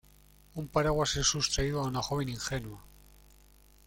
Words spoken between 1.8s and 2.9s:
a una joven ingenua.